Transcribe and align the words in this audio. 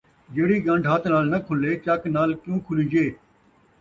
جیڑھی 0.33 0.57
ڳن٘ڈھ 0.65 0.87
ہتھ 0.91 1.07
نال 1.11 1.27
کھُلے، 1.47 1.71
چک 1.85 2.01
نال 2.15 2.29
کیوں 2.43 2.59
کھُلیجے 2.65 3.05